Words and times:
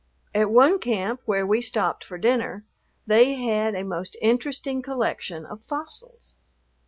At 0.33 0.49
one 0.49 0.79
camp, 0.79 1.21
where 1.25 1.45
we 1.45 1.61
stopped 1.61 2.03
for 2.03 2.17
dinner, 2.17 2.65
they 3.05 3.35
had 3.35 3.75
a 3.75 3.83
most 3.83 4.17
interesting 4.19 4.81
collection 4.81 5.45
of 5.45 5.63
fossils. 5.63 6.33